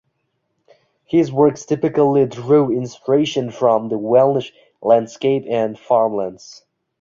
[1.05, 6.65] His works typically drew inspiration from the Welsh landscape and farmlands.